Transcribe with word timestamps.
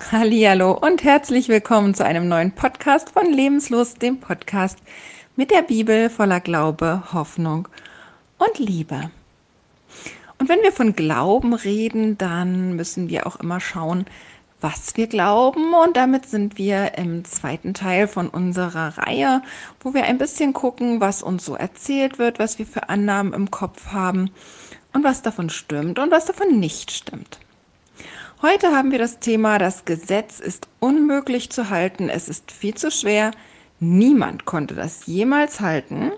Hallo 0.00 0.72
und 0.72 1.04
herzlich 1.04 1.48
willkommen 1.48 1.94
zu 1.94 2.04
einem 2.04 2.26
neuen 2.26 2.52
Podcast 2.52 3.10
von 3.10 3.32
Lebenslust, 3.32 4.02
dem 4.02 4.18
Podcast 4.18 4.78
mit 5.36 5.52
der 5.52 5.62
Bibel 5.62 6.10
voller 6.10 6.40
Glaube, 6.40 7.02
Hoffnung 7.12 7.68
und 8.38 8.58
Liebe. 8.58 9.10
Und 10.38 10.48
wenn 10.48 10.62
wir 10.62 10.72
von 10.72 10.96
Glauben 10.96 11.54
reden, 11.54 12.18
dann 12.18 12.74
müssen 12.74 13.08
wir 13.08 13.26
auch 13.26 13.36
immer 13.36 13.60
schauen, 13.60 14.06
was 14.60 14.96
wir 14.96 15.06
glauben. 15.06 15.74
Und 15.74 15.96
damit 15.96 16.26
sind 16.26 16.58
wir 16.58 16.98
im 16.98 17.24
zweiten 17.24 17.74
Teil 17.74 18.08
von 18.08 18.28
unserer 18.28 18.98
Reihe, 18.98 19.42
wo 19.80 19.94
wir 19.94 20.04
ein 20.04 20.18
bisschen 20.18 20.54
gucken, 20.54 21.00
was 21.00 21.22
uns 21.22 21.44
so 21.44 21.54
erzählt 21.54 22.18
wird, 22.18 22.40
was 22.40 22.58
wir 22.58 22.66
für 22.66 22.88
Annahmen 22.88 23.32
im 23.32 23.50
Kopf 23.50 23.88
haben 23.88 24.30
und 24.92 25.04
was 25.04 25.22
davon 25.22 25.50
stimmt 25.50 26.00
und 26.00 26.10
was 26.10 26.24
davon 26.24 26.58
nicht 26.58 26.90
stimmt. 26.90 27.38
Heute 28.42 28.68
haben 28.74 28.90
wir 28.90 28.98
das 28.98 29.18
Thema, 29.18 29.58
das 29.58 29.84
Gesetz 29.84 30.40
ist 30.40 30.66
unmöglich 30.78 31.50
zu 31.50 31.68
halten, 31.68 32.08
es 32.08 32.26
ist 32.26 32.52
viel 32.52 32.72
zu 32.72 32.90
schwer, 32.90 33.32
niemand 33.80 34.46
konnte 34.46 34.74
das 34.74 35.04
jemals 35.04 35.60
halten. 35.60 36.10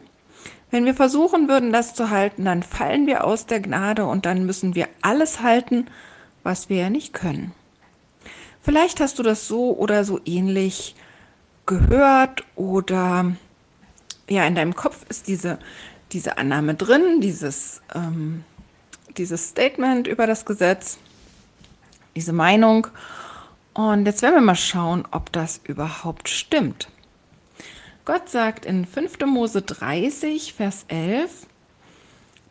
Wenn 0.71 0.85
wir 0.85 0.95
versuchen 0.95 1.49
würden, 1.49 1.73
das 1.73 1.95
zu 1.95 2.11
halten, 2.11 2.45
dann 2.45 2.63
fallen 2.63 3.09
wir 3.09 3.25
aus 3.25 3.47
der 3.47 3.59
Gnade 3.59 4.05
und 4.05 4.25
dann 4.25 4.47
müssen 4.47 4.77
wir 4.77 4.87
alles 5.01 5.43
halten, 5.43 5.87
was 6.45 6.69
wir 6.69 6.77
ja 6.77 6.91
nicht 6.91 7.13
können. 7.13 7.51
Vielleicht 8.63 9.01
hast 9.01 9.19
du 9.19 9.25
das 9.25 9.49
so 9.49 9.77
oder 9.77 10.05
so 10.05 10.21
ähnlich 10.25 10.95
gehört 11.67 12.45
oder 12.55 13.33
ja, 14.31 14.47
in 14.47 14.55
deinem 14.55 14.77
Kopf 14.77 15.05
ist 15.09 15.27
diese, 15.27 15.59
diese 16.13 16.39
Annahme 16.39 16.77
drin, 16.77 17.21
dieses, 17.21 17.83
ähm, 17.97 18.45
dieses 19.17 19.49
Statement 19.49 20.07
über 20.07 20.29
das 20.29 20.45
Gesetz 20.45 21.01
diese 22.15 22.33
Meinung. 22.33 22.89
Und 23.75 24.07
jetzt 24.07 24.23
werden 24.23 24.35
wir 24.35 24.43
mal 24.43 24.55
schauen, 24.55 25.07
ob 25.11 25.33
das 25.33 25.61
überhaupt 25.65 26.29
stimmt. 26.29 26.89
Gott 28.05 28.29
sagt 28.29 28.67
in 28.67 28.85
5. 28.85 29.21
Mose 29.27 29.63
30, 29.63 30.55
Vers 30.55 30.85
11, 30.89 31.47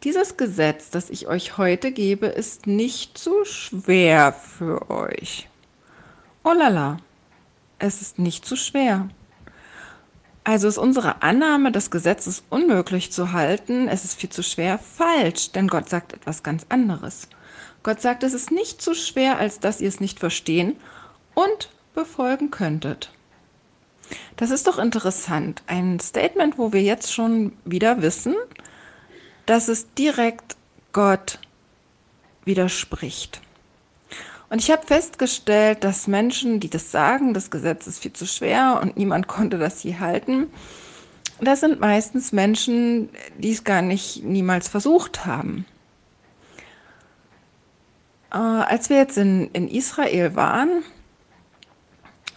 dieses 0.04 0.38
Gesetz, 0.38 0.90
das 0.90 1.10
ich 1.10 1.28
euch 1.28 1.58
heute 1.58 1.92
gebe, 1.92 2.26
ist 2.26 2.66
nicht 2.66 3.18
zu 3.18 3.46
schwer 3.46 4.34
für 4.34 4.90
euch. 4.90 5.48
Oh 6.44 6.54
lala, 6.54 6.98
es 7.78 8.02
ist 8.02 8.18
nicht 8.18 8.46
zu 8.46 8.56
schwer. 8.56 9.10
Also 10.44 10.68
ist 10.68 10.80
unsere 10.80 11.22
Annahme, 11.22 11.72
das 11.72 11.92
Gesetz 11.92 12.26
ist 12.26 12.44
unmöglich 12.50 13.12
zu 13.12 13.32
halten, 13.32 13.88
es 13.88 14.06
ist 14.06 14.20
viel 14.20 14.30
zu 14.30 14.42
schwer, 14.42 14.80
falsch, 14.80 15.52
denn 15.52 15.68
Gott 15.68 15.88
sagt 15.88 16.14
etwas 16.14 16.42
ganz 16.42 16.66
anderes. 16.70 17.28
Gott 17.84 18.02
sagt, 18.02 18.24
es 18.24 18.34
ist 18.34 18.52
nicht 18.52 18.82
so 18.82 18.94
schwer, 18.94 19.38
als 19.38 19.60
dass 19.60 19.82
ihr 19.82 19.90
es 19.90 20.00
nicht 20.00 20.20
verstehen 20.20 20.76
und 21.34 21.70
befolgen 21.94 22.52
könntet. 22.52 23.12
Das 24.36 24.52
ist 24.52 24.68
doch 24.68 24.78
interessant. 24.78 25.64
Ein 25.68 26.00
Statement, 26.00 26.58
wo 26.58 26.74
wir 26.74 26.82
jetzt 26.82 27.14
schon 27.14 27.54
wieder 27.66 28.02
wissen, 28.02 28.36
dass 29.46 29.68
es 29.68 29.94
direkt 29.94 30.56
Gott 30.94 31.40
widerspricht. 32.46 33.42
Und 34.50 34.60
ich 34.60 34.70
habe 34.70 34.86
festgestellt, 34.86 35.84
dass 35.84 36.08
Menschen, 36.08 36.60
die 36.60 36.70
das 36.70 36.92
sagen, 36.92 37.34
das 37.34 37.52
Gesetz 37.52 37.88
ist 37.88 38.00
viel 38.00 38.14
zu 38.14 38.28
schwer 38.28 38.80
und 38.82 38.98
niemand 38.98 39.28
konnte 39.28 39.58
das 39.58 39.82
je 39.84 39.98
halten, 39.98 40.48
das 41.40 41.62
sind 41.62 41.80
meistens 41.80 42.34
Menschen, 42.34 43.10
die 43.38 43.52
es 43.52 43.64
gar 43.64 43.82
nicht 43.82 44.24
niemals 44.24 44.68
versucht 44.68 45.26
haben. 45.26 45.66
Äh, 48.32 48.38
als 48.38 48.90
wir 48.90 48.98
jetzt 48.98 49.18
in, 49.18 49.50
in 49.52 49.68
Israel 49.68 50.36
waren, 50.36 50.84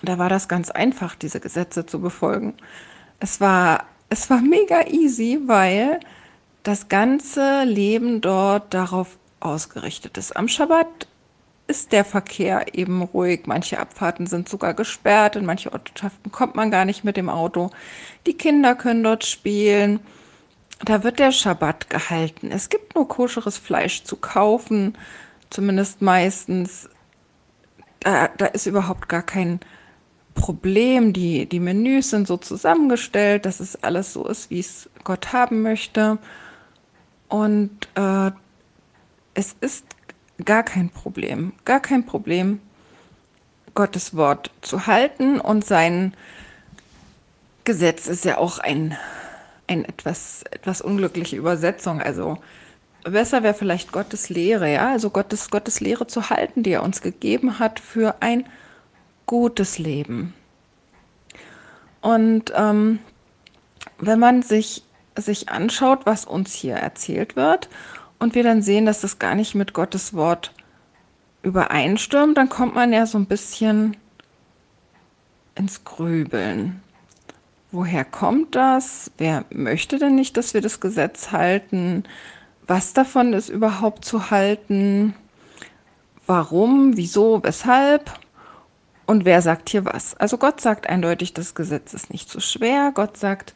da 0.02 0.18
war 0.18 0.28
das 0.28 0.48
ganz 0.48 0.70
einfach, 0.70 1.14
diese 1.14 1.40
Gesetze 1.40 1.86
zu 1.86 2.00
befolgen. 2.00 2.54
Es 3.20 3.40
war, 3.40 3.84
es 4.10 4.28
war 4.28 4.40
mega 4.40 4.86
easy, 4.88 5.40
weil 5.46 6.00
das 6.62 6.88
ganze 6.88 7.64
Leben 7.64 8.20
dort 8.20 8.74
darauf 8.74 9.16
ausgerichtet 9.40 10.18
ist. 10.18 10.36
Am 10.36 10.48
Schabbat 10.48 11.06
ist 11.66 11.92
der 11.92 12.04
Verkehr 12.04 12.74
eben 12.74 13.02
ruhig. 13.02 13.42
Manche 13.46 13.78
Abfahrten 13.78 14.26
sind 14.26 14.48
sogar 14.48 14.74
gesperrt. 14.74 15.36
In 15.36 15.46
manche 15.46 15.72
Ortschaften 15.72 16.30
kommt 16.30 16.54
man 16.54 16.70
gar 16.70 16.84
nicht 16.84 17.04
mit 17.04 17.16
dem 17.16 17.30
Auto. 17.30 17.70
Die 18.26 18.34
Kinder 18.34 18.74
können 18.74 19.02
dort 19.02 19.24
spielen. 19.24 20.00
Da 20.84 21.02
wird 21.02 21.18
der 21.18 21.32
Schabbat 21.32 21.88
gehalten. 21.88 22.50
Es 22.50 22.68
gibt 22.68 22.94
nur 22.94 23.08
koscheres 23.08 23.56
Fleisch 23.56 24.04
zu 24.04 24.16
kaufen 24.16 24.98
zumindest 25.54 26.02
meistens, 26.02 26.88
da, 28.00 28.28
da 28.28 28.46
ist 28.46 28.66
überhaupt 28.66 29.08
gar 29.08 29.22
kein 29.22 29.60
Problem. 30.34 31.12
Die, 31.12 31.46
die 31.46 31.60
Menüs 31.60 32.10
sind 32.10 32.26
so 32.26 32.36
zusammengestellt, 32.36 33.46
dass 33.46 33.60
es 33.60 33.82
alles 33.82 34.12
so 34.12 34.26
ist, 34.26 34.50
wie 34.50 34.58
es 34.58 34.90
Gott 35.04 35.32
haben 35.32 35.62
möchte. 35.62 36.18
Und 37.28 37.70
äh, 37.94 38.32
es 39.34 39.54
ist 39.60 39.86
gar 40.44 40.64
kein 40.64 40.90
Problem, 40.90 41.52
gar 41.64 41.80
kein 41.80 42.04
Problem, 42.04 42.60
Gottes 43.74 44.16
Wort 44.16 44.50
zu 44.60 44.86
halten 44.86 45.40
und 45.40 45.64
sein 45.64 46.14
Gesetz 47.64 48.06
ist 48.06 48.24
ja 48.24 48.38
auch 48.38 48.58
ein, 48.58 48.96
ein 49.66 49.84
etwas, 49.84 50.44
etwas 50.50 50.80
unglückliche 50.80 51.36
Übersetzung. 51.36 52.00
Also 52.00 52.38
besser 53.04 53.42
wäre 53.42 53.54
vielleicht 53.54 53.92
Gottes 53.92 54.28
Lehre, 54.28 54.72
ja, 54.72 54.90
also 54.90 55.10
Gottes, 55.10 55.50
Gottes 55.50 55.80
Lehre 55.80 56.06
zu 56.06 56.30
halten, 56.30 56.62
die 56.62 56.72
er 56.72 56.82
uns 56.82 57.00
gegeben 57.02 57.58
hat 57.58 57.80
für 57.80 58.16
ein 58.20 58.46
gutes 59.26 59.78
Leben. 59.78 60.34
Und 62.00 62.52
ähm, 62.56 62.98
wenn 63.98 64.18
man 64.18 64.42
sich, 64.42 64.82
sich 65.16 65.48
anschaut, 65.48 66.06
was 66.06 66.24
uns 66.24 66.52
hier 66.52 66.74
erzählt 66.74 67.36
wird, 67.36 67.68
und 68.18 68.34
wir 68.34 68.42
dann 68.42 68.62
sehen, 68.62 68.86
dass 68.86 69.00
das 69.02 69.18
gar 69.18 69.34
nicht 69.34 69.54
mit 69.54 69.74
Gottes 69.74 70.14
Wort 70.14 70.52
übereinstimmt, 71.42 72.38
dann 72.38 72.48
kommt 72.48 72.74
man 72.74 72.92
ja 72.92 73.06
so 73.06 73.18
ein 73.18 73.26
bisschen 73.26 73.96
ins 75.54 75.84
Grübeln. 75.84 76.82
Woher 77.70 78.04
kommt 78.04 78.54
das? 78.54 79.10
Wer 79.18 79.44
möchte 79.50 79.98
denn 79.98 80.14
nicht, 80.14 80.36
dass 80.36 80.54
wir 80.54 80.60
das 80.60 80.80
Gesetz 80.80 81.32
halten? 81.32 82.04
Was 82.66 82.92
davon 82.92 83.32
ist 83.32 83.48
überhaupt 83.48 84.04
zu 84.04 84.30
halten, 84.30 85.14
warum, 86.26 86.96
wieso, 86.96 87.42
weshalb 87.42 88.18
und 89.06 89.24
wer 89.24 89.42
sagt 89.42 89.68
hier 89.68 89.84
was. 89.84 90.14
Also 90.14 90.38
Gott 90.38 90.60
sagt 90.60 90.88
eindeutig, 90.88 91.34
das 91.34 91.54
Gesetz 91.54 91.92
ist 91.92 92.10
nicht 92.10 92.30
so 92.30 92.40
schwer. 92.40 92.92
Gott 92.94 93.16
sagt, 93.16 93.54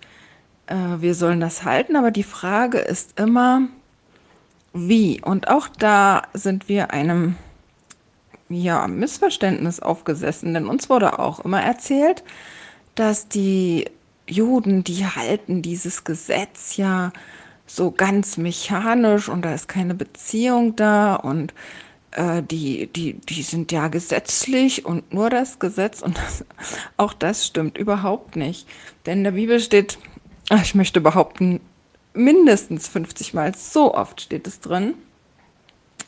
äh, 0.66 0.74
wir 0.98 1.14
sollen 1.14 1.40
das 1.40 1.64
halten, 1.64 1.96
aber 1.96 2.10
die 2.10 2.22
Frage 2.22 2.78
ist 2.78 3.18
immer, 3.18 3.62
wie. 4.74 5.20
Und 5.22 5.48
auch 5.48 5.68
da 5.68 6.22
sind 6.34 6.68
wir 6.68 6.90
einem 6.90 7.36
ja, 8.50 8.86
Missverständnis 8.86 9.80
aufgesessen, 9.80 10.54
denn 10.54 10.68
uns 10.68 10.88
wurde 10.88 11.18
auch 11.18 11.40
immer 11.40 11.62
erzählt, 11.62 12.22
dass 12.94 13.28
die 13.28 13.86
Juden, 14.26 14.84
die 14.84 15.06
halten 15.06 15.62
dieses 15.62 16.04
Gesetz 16.04 16.76
ja 16.76 17.12
so 17.68 17.90
ganz 17.90 18.36
mechanisch 18.36 19.28
und 19.28 19.42
da 19.42 19.54
ist 19.54 19.68
keine 19.68 19.94
Beziehung 19.94 20.74
da 20.74 21.14
und 21.14 21.54
äh, 22.12 22.42
die, 22.42 22.86
die, 22.86 23.14
die 23.14 23.42
sind 23.42 23.70
ja 23.70 23.88
gesetzlich 23.88 24.84
und 24.84 25.12
nur 25.12 25.30
das 25.30 25.58
Gesetz 25.58 26.02
und 26.02 26.16
das, 26.16 26.44
auch 26.96 27.12
das 27.12 27.46
stimmt 27.46 27.78
überhaupt 27.78 28.36
nicht. 28.36 28.66
Denn 29.06 29.18
in 29.18 29.24
der 29.24 29.30
Bibel 29.32 29.60
steht, 29.60 29.98
ich 30.62 30.74
möchte 30.74 31.00
behaupten, 31.00 31.60
mindestens 32.14 32.88
50 32.88 33.34
Mal, 33.34 33.54
so 33.54 33.94
oft 33.94 34.20
steht 34.20 34.46
es 34.46 34.60
drin, 34.60 34.94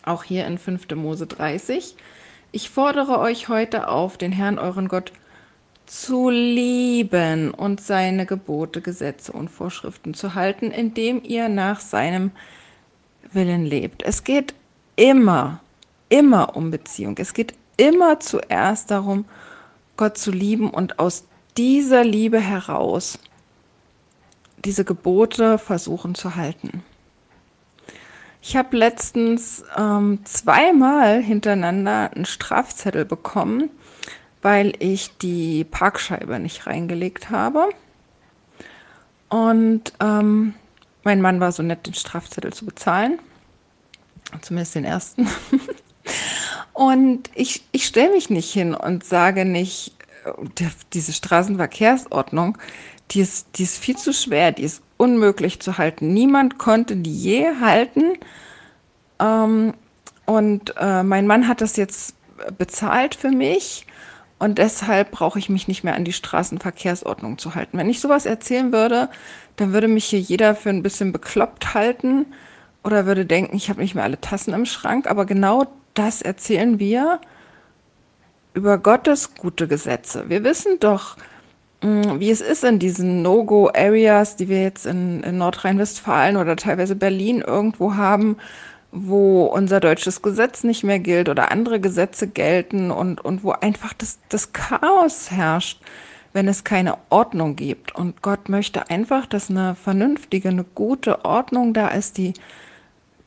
auch 0.03 0.25
hier 0.25 0.47
in 0.47 0.59
5. 0.59 0.91
Mose 0.94 1.27
30. 1.27 1.94
Ich 2.53 2.71
fordere 2.71 3.19
euch 3.21 3.48
heute 3.48 3.88
auf, 3.88 4.16
den 4.16 4.32
Herrn 4.32 4.59
euren 4.59 4.88
Gott 4.88 5.12
zu 5.91 6.31
lieben 6.31 7.51
und 7.51 7.81
seine 7.81 8.25
Gebote, 8.25 8.81
Gesetze 8.81 9.33
und 9.33 9.48
Vorschriften 9.48 10.15
zu 10.15 10.37
halten, 10.37 10.71
indem 10.71 11.21
ihr 11.25 11.48
nach 11.48 11.81
seinem 11.81 12.31
Willen 13.33 13.65
lebt. 13.65 14.04
Es 14.04 14.22
geht 14.22 14.54
immer, 14.95 15.60
immer 16.09 16.54
um 16.54 16.71
Beziehung. 16.71 17.16
Es 17.19 17.34
geht 17.34 17.54
immer 17.77 18.21
zuerst 18.21 18.92
darum, 18.92 19.25
Gott 19.97 20.16
zu 20.16 20.31
lieben 20.31 20.71
und 20.71 21.01
aus 21.01 21.25
dieser 21.57 22.04
Liebe 22.04 22.39
heraus 22.39 23.19
diese 24.65 24.84
Gebote 24.84 25.59
versuchen 25.59 26.15
zu 26.15 26.36
halten. 26.36 26.84
Ich 28.43 28.57
habe 28.57 28.77
letztens 28.77 29.65
ähm, 29.77 30.21
zweimal 30.25 31.21
hintereinander 31.21 32.13
einen 32.15 32.27
Strafzettel 32.27 33.04
bekommen, 33.04 33.71
weil 34.42 34.72
ich 34.78 35.16
die 35.19 35.65
Parkscheibe 35.65 36.39
nicht 36.39 36.66
reingelegt 36.66 37.31
habe. 37.31 37.69
Und 39.28 39.92
ähm, 40.01 40.54
mein 41.04 41.21
Mann 41.21 41.41
war 41.41 41.53
so 41.53 41.63
nett, 41.63 41.87
den 41.87 41.95
Strafzettel 41.95 42.53
zu 42.53 42.66
bezahlen. 42.66 43.19
Zumindest 44.42 44.75
den 44.75 44.84
ersten. 44.84 45.28
Und 46.72 47.31
ich, 47.34 47.63
ich 47.72 47.87
stelle 47.87 48.13
mich 48.13 48.31
nicht 48.31 48.51
hin 48.51 48.75
und 48.75 49.04
sage 49.04 49.45
nicht, 49.45 49.92
äh, 50.25 50.65
diese 50.95 51.13
Straßenverkehrsordnung, 51.13 52.57
die 53.10 53.21
ist, 53.21 53.48
die 53.57 53.65
ist 53.65 53.77
viel 53.77 53.97
zu 53.98 54.15
schwer, 54.15 54.53
die 54.53 54.63
ist 54.63 54.83
unmöglich 54.97 55.60
zu 55.60 55.78
halten. 55.78 56.15
Niemand 56.15 56.59
konnte 56.59 56.97
die 56.97 57.15
je 57.15 57.48
halten. 57.60 58.15
Ähm, 59.19 59.75
und 60.27 60.75
äh, 60.78 61.03
mein 61.03 61.27
Mann 61.27 61.48
hat 61.48 61.60
das 61.60 61.77
jetzt 61.77 62.15
bezahlt 62.57 63.15
für 63.15 63.31
mich. 63.31 63.86
Und 64.41 64.57
deshalb 64.57 65.10
brauche 65.10 65.39
ich 65.39 65.51
mich 65.51 65.69
nicht 65.69 65.84
mehr 65.84 65.95
an 65.95 66.07
die 66.07 66.15
Straßenverkehrsordnung 66.15 67.37
zu 67.37 67.54
halten. 67.54 67.77
Wenn 67.77 67.91
ich 67.91 68.01
sowas 68.01 68.25
erzählen 68.25 68.72
würde, 68.72 69.10
dann 69.57 69.75
würde 69.75 69.87
mich 69.87 70.07
hier 70.07 70.19
jeder 70.19 70.54
für 70.54 70.71
ein 70.71 70.83
bisschen 70.83 71.13
bekloppt 71.13 71.75
halten 71.75 72.25
oder 72.83 73.04
würde 73.04 73.27
denken, 73.27 73.54
ich 73.54 73.69
habe 73.69 73.83
nicht 73.83 73.95
mehr 73.95 74.04
alle 74.04 74.19
Tassen 74.19 74.54
im 74.54 74.65
Schrank. 74.65 75.07
Aber 75.09 75.27
genau 75.27 75.66
das 75.92 76.22
erzählen 76.22 76.78
wir 76.78 77.21
über 78.54 78.78
Gottes 78.78 79.34
gute 79.34 79.69
Gesetze. 79.69 80.25
Wir 80.28 80.43
wissen 80.43 80.81
doch, 80.81 81.19
mm, 81.83 82.19
wie 82.19 82.31
es 82.31 82.41
ist 82.41 82.65
in 82.65 82.78
diesen 82.78 83.21
No-Go-Areas, 83.21 84.36
die 84.36 84.48
wir 84.48 84.63
jetzt 84.63 84.86
in, 84.86 85.22
in 85.22 85.36
Nordrhein-Westfalen 85.36 86.39
oder 86.39 86.57
teilweise 86.57 86.97
Berlin 86.97 87.43
irgendwo 87.47 87.95
haben, 87.95 88.39
wo 88.92 89.45
unser 89.45 89.81
deutsches 89.81 90.22
Gesetz 90.22 90.65
nicht 90.65 90.84
mehr 90.84 90.98
gilt 90.98 91.28
oder 91.28 91.51
andere 91.51 91.81
Gesetze 91.81 92.27
gelten 92.27 92.91
und, 92.91 93.21
und 93.21 93.45
wo 93.45 93.53
einfach 93.53 93.92
das, 93.92 94.19
das 94.28 94.53
Chaos 94.53 95.31
herrscht, 95.31 95.81
wenn 96.33 96.48
es 96.48 96.65
keine 96.65 96.98
Ordnung 97.09 97.57
gibt. 97.57 97.95
Und 97.95 98.22
Gott 98.22 98.48
möchte 98.48 98.91
einfach, 98.91 99.27
dass 99.27 99.51
eine 99.51 99.75
vernünftige, 99.75 100.48
eine 100.48 100.65
gute 100.65 101.25
Ordnung 101.25 101.72
da 101.72 101.89
ist, 101.89 102.19
die 102.19 102.34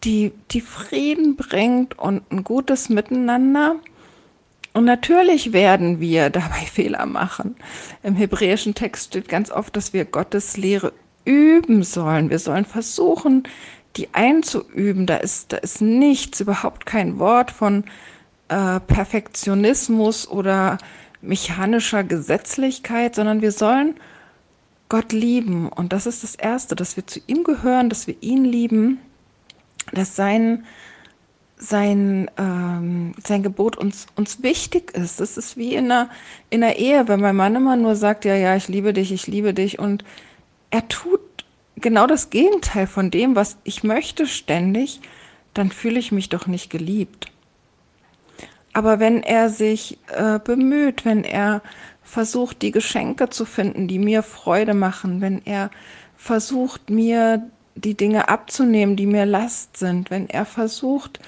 die, 0.03 0.33
die 0.51 0.61
Frieden 0.61 1.35
bringt 1.35 1.97
und 1.97 2.29
ein 2.31 2.43
gutes 2.43 2.89
Miteinander. 2.89 3.75
Und 4.73 4.85
natürlich 4.85 5.53
werden 5.53 5.99
wir 5.99 6.29
dabei 6.29 6.65
Fehler 6.71 7.05
machen. 7.05 7.55
Im 8.01 8.15
hebräischen 8.15 8.73
Text 8.73 9.07
steht 9.07 9.27
ganz 9.27 9.51
oft, 9.51 9.75
dass 9.75 9.93
wir 9.93 10.05
Gottes 10.05 10.57
Lehre 10.57 10.93
üben 11.25 11.83
sollen. 11.83 12.29
Wir 12.29 12.39
sollen 12.39 12.65
versuchen, 12.65 13.43
die 13.95 14.13
einzuüben. 14.13 15.05
Da 15.05 15.17
ist, 15.17 15.53
da 15.53 15.57
ist 15.57 15.81
nichts, 15.81 16.39
überhaupt 16.39 16.85
kein 16.85 17.19
Wort 17.19 17.51
von 17.51 17.83
äh, 18.49 18.79
Perfektionismus 18.79 20.27
oder 20.27 20.77
mechanischer 21.21 22.03
Gesetzlichkeit, 22.03 23.15
sondern 23.15 23.41
wir 23.41 23.51
sollen 23.51 23.95
Gott 24.89 25.11
lieben. 25.11 25.69
Und 25.69 25.93
das 25.93 26.05
ist 26.05 26.23
das 26.23 26.35
Erste, 26.35 26.75
dass 26.75 26.97
wir 26.97 27.07
zu 27.07 27.19
ihm 27.27 27.43
gehören, 27.43 27.89
dass 27.89 28.07
wir 28.07 28.15
ihn 28.21 28.45
lieben 28.45 28.99
dass 29.91 30.15
sein, 30.15 30.65
sein, 31.57 32.29
ähm, 32.37 33.13
sein 33.23 33.43
Gebot 33.43 33.77
uns, 33.77 34.07
uns 34.15 34.43
wichtig 34.43 34.91
ist. 34.91 35.19
Das 35.19 35.37
ist 35.37 35.57
wie 35.57 35.75
in 35.75 35.91
einer, 35.91 36.09
in 36.49 36.63
einer 36.63 36.75
Ehe, 36.75 37.07
wenn 37.07 37.19
mein 37.19 37.35
Mann 37.35 37.55
immer 37.55 37.75
nur 37.75 37.95
sagt, 37.95 38.25
ja, 38.25 38.35
ja, 38.35 38.55
ich 38.55 38.67
liebe 38.67 38.93
dich, 38.93 39.11
ich 39.11 39.27
liebe 39.27 39.53
dich 39.53 39.79
und 39.79 40.03
er 40.71 40.87
tut 40.87 41.22
genau 41.83 42.07
das 42.07 42.31
Gegenteil 42.31 42.87
von 42.87 43.11
dem, 43.11 43.35
was 43.35 43.57
ich 43.63 43.83
möchte 43.83 44.25
ständig, 44.25 45.01
dann 45.53 45.69
fühle 45.69 45.99
ich 45.99 46.11
mich 46.11 46.29
doch 46.29 46.47
nicht 46.47 46.71
geliebt. 46.71 47.31
Aber 48.73 48.99
wenn 48.99 49.21
er 49.21 49.49
sich 49.49 49.99
äh, 50.07 50.39
bemüht, 50.39 51.05
wenn 51.05 51.23
er 51.23 51.61
versucht, 52.01 52.63
die 52.63 52.71
Geschenke 52.71 53.29
zu 53.29 53.45
finden, 53.45 53.87
die 53.87 53.99
mir 53.99 54.23
Freude 54.23 54.73
machen, 54.73 55.21
wenn 55.21 55.45
er 55.45 55.69
versucht, 56.17 56.89
mir 56.89 57.47
die 57.75 57.95
Dinge 57.95 58.29
abzunehmen, 58.29 58.95
die 58.95 59.05
mir 59.05 59.25
Last 59.25 59.77
sind, 59.77 60.09
wenn 60.09 60.27
er 60.29 60.45
versucht, 60.45 61.19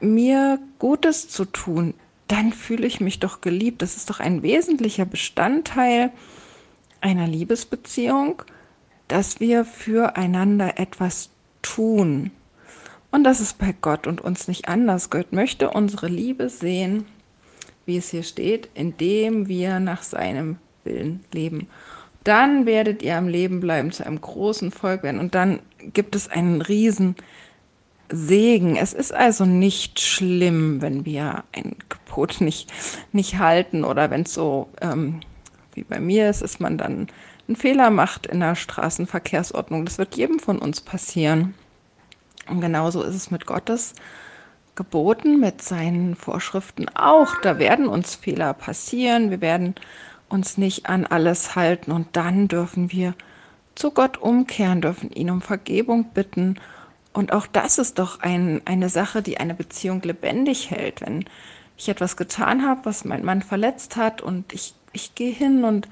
mir 0.00 0.58
Gutes 0.78 1.28
zu 1.28 1.46
tun, 1.46 1.94
dann 2.26 2.52
fühle 2.52 2.86
ich 2.86 3.00
mich 3.00 3.20
doch 3.20 3.40
geliebt. 3.40 3.80
Das 3.80 3.96
ist 3.96 4.10
doch 4.10 4.20
ein 4.20 4.42
wesentlicher 4.42 5.06
Bestandteil 5.06 6.10
einer 7.00 7.26
Liebesbeziehung, 7.26 8.42
dass 9.08 9.40
wir 9.40 9.64
füreinander 9.64 10.78
etwas 10.78 11.30
tun. 11.62 12.30
Und 13.10 13.24
das 13.24 13.40
ist 13.40 13.58
bei 13.58 13.74
Gott 13.80 14.06
und 14.06 14.20
uns 14.20 14.48
nicht 14.48 14.68
anders. 14.68 15.10
Gott 15.10 15.32
möchte 15.32 15.70
unsere 15.70 16.08
Liebe 16.08 16.48
sehen, 16.48 17.06
wie 17.86 17.96
es 17.96 18.10
hier 18.10 18.22
steht, 18.22 18.68
indem 18.74 19.48
wir 19.48 19.80
nach 19.80 20.02
seinem 20.02 20.58
Willen 20.84 21.24
leben 21.32 21.68
dann 22.28 22.66
werdet 22.66 23.02
ihr 23.02 23.16
am 23.16 23.26
Leben 23.26 23.60
bleiben, 23.60 23.90
zu 23.90 24.04
einem 24.04 24.20
großen 24.20 24.70
Volk 24.70 25.02
werden. 25.02 25.18
Und 25.18 25.34
dann 25.34 25.60
gibt 25.94 26.14
es 26.14 26.28
einen 26.28 26.60
riesen 26.60 27.16
Segen. 28.10 28.76
Es 28.76 28.92
ist 28.92 29.14
also 29.14 29.46
nicht 29.46 29.98
schlimm, 30.00 30.82
wenn 30.82 31.06
wir 31.06 31.44
ein 31.52 31.76
Gebot 31.88 32.42
nicht, 32.42 32.70
nicht 33.12 33.38
halten 33.38 33.82
oder 33.82 34.10
wenn 34.10 34.22
es 34.22 34.34
so 34.34 34.68
ähm, 34.82 35.20
wie 35.72 35.84
bei 35.84 36.00
mir 36.00 36.28
ist, 36.28 36.42
dass 36.42 36.60
man 36.60 36.76
dann 36.76 37.06
einen 37.48 37.56
Fehler 37.56 37.90
macht 37.90 38.26
in 38.26 38.40
der 38.40 38.54
Straßenverkehrsordnung. 38.54 39.84
Das 39.84 39.98
wird 39.98 40.16
jedem 40.16 40.38
von 40.38 40.58
uns 40.58 40.80
passieren. 40.80 41.54
Und 42.48 42.60
genauso 42.60 43.02
ist 43.02 43.14
es 43.14 43.30
mit 43.30 43.46
Gottes 43.46 43.94
Geboten, 44.74 45.40
mit 45.40 45.62
seinen 45.62 46.14
Vorschriften 46.14 46.88
auch. 46.90 47.34
Da 47.42 47.58
werden 47.58 47.88
uns 47.88 48.14
Fehler 48.14 48.54
passieren. 48.54 49.30
Wir 49.30 49.40
werden 49.40 49.74
uns 50.28 50.58
nicht 50.58 50.88
an 50.88 51.06
alles 51.06 51.56
halten 51.56 51.90
und 51.90 52.08
dann 52.12 52.48
dürfen 52.48 52.92
wir 52.92 53.14
zu 53.74 53.92
Gott 53.92 54.18
umkehren, 54.18 54.82
dürfen 54.82 55.10
ihn 55.10 55.30
um 55.30 55.40
Vergebung 55.40 56.10
bitten. 56.12 56.60
Und 57.14 57.32
auch 57.32 57.46
das 57.46 57.78
ist 57.78 57.98
doch 57.98 58.20
ein, 58.20 58.60
eine 58.66 58.90
Sache, 58.90 59.22
die 59.22 59.38
eine 59.38 59.54
Beziehung 59.54 60.02
lebendig 60.02 60.70
hält. 60.70 61.00
Wenn 61.00 61.24
ich 61.78 61.88
etwas 61.88 62.16
getan 62.16 62.66
habe, 62.66 62.84
was 62.84 63.04
mein 63.04 63.24
Mann 63.24 63.40
verletzt 63.40 63.96
hat 63.96 64.20
und 64.20 64.52
ich, 64.52 64.74
ich 64.92 65.14
gehe 65.14 65.32
hin 65.32 65.64
und 65.64 65.88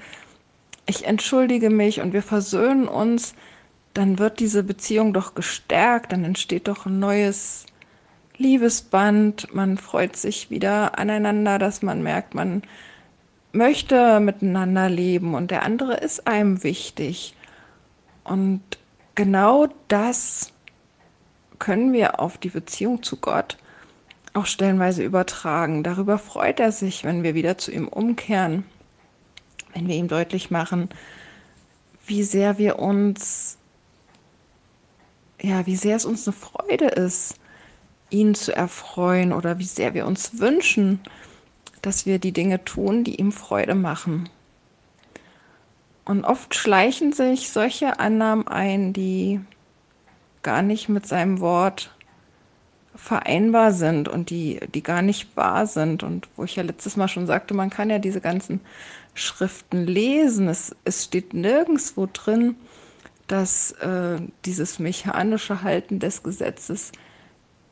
ich 0.87 1.05
entschuldige 1.05 1.69
mich 1.69 2.01
und 2.01 2.13
wir 2.13 2.23
versöhnen 2.23 2.87
uns, 2.87 3.35
dann 3.93 4.19
wird 4.19 4.39
diese 4.39 4.63
Beziehung 4.63 5.13
doch 5.13 5.35
gestärkt, 5.35 6.11
dann 6.11 6.23
entsteht 6.23 6.67
doch 6.67 6.85
ein 6.85 6.99
neues 6.99 7.65
Liebesband, 8.37 9.53
man 9.53 9.77
freut 9.77 10.15
sich 10.15 10.49
wieder 10.49 10.97
aneinander, 10.97 11.59
dass 11.59 11.81
man 11.81 12.03
merkt, 12.03 12.35
man 12.35 12.63
möchte 13.51 14.19
miteinander 14.19 14.89
leben 14.89 15.33
und 15.35 15.51
der 15.51 15.63
andere 15.63 15.95
ist 15.95 16.27
einem 16.27 16.63
wichtig. 16.63 17.35
Und 18.23 18.61
genau 19.15 19.67
das 19.87 20.53
können 21.59 21.93
wir 21.93 22.19
auf 22.19 22.37
die 22.37 22.49
Beziehung 22.49 23.01
zu 23.01 23.17
Gott 23.17 23.57
auch 24.33 24.45
stellenweise 24.45 25.03
übertragen. 25.03 25.83
Darüber 25.83 26.19
freut 26.19 26.59
er 26.59 26.71
sich, 26.71 27.03
wenn 27.03 27.23
wir 27.23 27.33
wieder 27.33 27.57
zu 27.57 27.71
ihm 27.71 27.87
umkehren, 27.87 28.65
wenn 29.73 29.87
wir 29.87 29.95
ihm 29.95 30.07
deutlich 30.07 30.51
machen, 30.51 30.89
wie 32.05 32.23
sehr 32.23 32.57
wir 32.57 32.79
uns, 32.79 33.57
ja, 35.41 35.65
wie 35.65 35.75
sehr 35.75 35.95
es 35.95 36.05
uns 36.05 36.27
eine 36.27 36.35
Freude 36.35 36.85
ist, 36.85 37.35
ihn 38.09 38.33
zu 38.33 38.55
erfreuen 38.55 39.33
oder 39.33 39.59
wie 39.59 39.65
sehr 39.65 39.93
wir 39.93 40.05
uns 40.05 40.39
wünschen, 40.39 40.99
dass 41.81 42.05
wir 42.05 42.19
die 42.19 42.31
Dinge 42.31 42.63
tun, 42.63 43.03
die 43.03 43.15
ihm 43.15 43.31
Freude 43.31 43.75
machen. 43.75 44.29
Und 46.05 46.23
oft 46.23 46.55
schleichen 46.55 47.11
sich 47.11 47.49
solche 47.49 47.99
Annahmen 47.99 48.47
ein, 48.47 48.93
die 48.93 49.41
gar 50.41 50.61
nicht 50.61 50.87
mit 50.87 51.05
seinem 51.05 51.41
Wort 51.41 51.93
vereinbar 52.97 53.71
sind 53.71 54.09
und 54.09 54.29
die, 54.29 54.59
die 54.73 54.83
gar 54.83 55.01
nicht 55.01 55.37
wahr 55.37 55.67
sind. 55.67 56.03
Und 56.03 56.27
wo 56.35 56.43
ich 56.43 56.55
ja 56.55 56.63
letztes 56.63 56.97
Mal 56.97 57.07
schon 57.07 57.27
sagte, 57.27 57.53
man 57.53 57.69
kann 57.69 57.89
ja 57.89 57.99
diese 57.99 58.21
ganzen 58.21 58.59
Schriften 59.13 59.85
lesen. 59.85 60.49
Es, 60.49 60.75
es 60.83 61.05
steht 61.05 61.33
nirgendwo 61.33 62.07
drin, 62.11 62.55
dass 63.27 63.71
äh, 63.73 64.17
dieses 64.45 64.79
mechanische 64.79 65.63
Halten 65.63 65.99
des 65.99 66.23
Gesetzes 66.23 66.91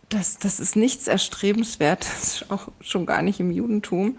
das, 0.10 0.38
das 0.38 0.60
ist 0.60 0.76
nichts 0.76 1.08
Erstrebenswertes, 1.08 2.46
auch 2.50 2.70
schon 2.82 3.06
gar 3.06 3.22
nicht 3.22 3.40
im 3.40 3.52
Judentum. 3.52 4.18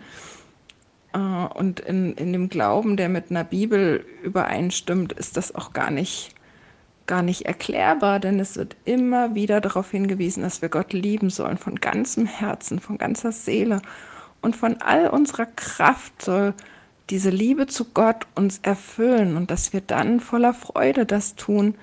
Äh, 1.13 1.19
und 1.19 1.81
in, 1.81 2.15
in 2.15 2.33
dem 2.33 2.49
Glauben, 2.49 2.97
der 2.97 3.09
mit 3.09 3.31
einer 3.31 3.45
Bibel 3.45 4.05
übereinstimmt, 4.23 5.13
ist 5.13 5.37
das 5.37 5.55
auch 5.55 5.73
gar 5.73 5.91
nicht, 5.91 6.35
gar 7.07 7.23
nicht 7.23 7.43
erklärbar, 7.43 8.21
denn 8.21 8.41
es 8.41 8.57
wird 8.57 8.77
immer 8.85 9.35
wieder 9.35 9.61
darauf 9.61 9.91
hingewiesen, 9.91 10.43
dass 10.43 10.63
wir 10.63 10.69
Gott 10.69 10.93
lieben 10.93 11.31
sollen, 11.31 11.59
von 11.59 11.77
ganzem 11.77 12.27
Herzen, 12.27 12.81
von 12.81 12.99
ganzer 12.99 13.33
Seele 13.33 13.81
und 14.43 14.57
von 14.57 14.81
all 14.81 15.09
unserer 15.09 15.47
Kraft 15.47 16.23
soll 16.23 16.55
diese 17.11 17.31
Liebe 17.31 17.67
zu 17.67 17.85
Gott 17.85 18.27
uns 18.35 18.59
erfüllen 18.63 19.37
und 19.37 19.51
dass 19.51 19.73
wir 19.73 19.81
dann 19.81 20.21
voller 20.21 20.55
Freude 20.55 21.07
das 21.07 21.37
tun, 21.37 21.75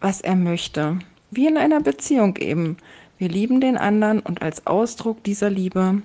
was 0.00 0.20
er 0.20 0.36
möchte. 0.36 0.98
Wie 1.30 1.46
in 1.46 1.56
einer 1.56 1.80
Beziehung 1.80 2.36
eben. 2.36 2.76
Wir 3.18 3.28
lieben 3.28 3.60
den 3.60 3.76
anderen 3.76 4.20
und 4.20 4.42
als 4.42 4.66
Ausdruck 4.66 5.22
dieser 5.24 5.50
Liebe 5.50 6.02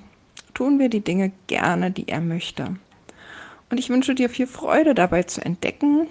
tun 0.54 0.80
wir 0.80 0.90
die 0.90 1.02
Dinge 1.02 1.32
gerne, 1.48 1.92
die 1.92 2.08
er 2.08 2.22
möchte. 2.22 2.76
Und 3.70 3.80
ich 3.80 3.90
wünsche 3.90 4.16
dir 4.16 4.30
viel 4.30 4.48
Freude 4.48 4.94
dabei 4.94 5.24
zu 5.24 5.44
entdecken, 5.44 6.08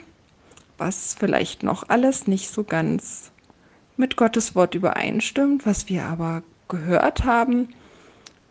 was 0.81 1.15
vielleicht 1.19 1.63
noch 1.63 1.89
alles 1.89 2.27
nicht 2.27 2.51
so 2.51 2.65
ganz 2.65 3.31
mit 3.97 4.17
Gottes 4.17 4.55
Wort 4.55 4.75
übereinstimmt, 4.75 5.67
was 5.67 5.89
wir 5.89 6.05
aber 6.05 6.43
gehört 6.69 7.25
haben 7.25 7.69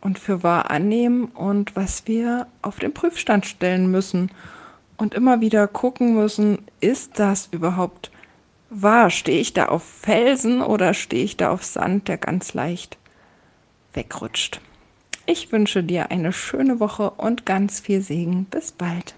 und 0.01 0.19
für 0.19 0.43
wahr 0.43 0.69
annehmen 0.69 1.25
und 1.25 1.75
was 1.75 2.05
wir 2.05 2.47
auf 2.61 2.79
den 2.79 2.93
Prüfstand 2.93 3.45
stellen 3.45 3.89
müssen 3.89 4.31
und 4.97 5.13
immer 5.13 5.41
wieder 5.41 5.67
gucken 5.67 6.13
müssen, 6.13 6.59
ist 6.79 7.19
das 7.19 7.47
überhaupt 7.51 8.11
wahr? 8.69 9.09
Stehe 9.09 9.39
ich 9.39 9.53
da 9.53 9.65
auf 9.65 9.83
Felsen 9.83 10.61
oder 10.61 10.93
stehe 10.93 11.23
ich 11.23 11.35
da 11.35 11.51
auf 11.51 11.63
Sand, 11.63 12.07
der 12.07 12.17
ganz 12.17 12.53
leicht 12.53 12.97
wegrutscht? 13.93 14.61
Ich 15.25 15.51
wünsche 15.51 15.83
dir 15.83 16.11
eine 16.11 16.33
schöne 16.33 16.79
Woche 16.79 17.11
und 17.11 17.45
ganz 17.45 17.79
viel 17.79 18.01
Segen. 18.01 18.45
Bis 18.45 18.71
bald. 18.71 19.15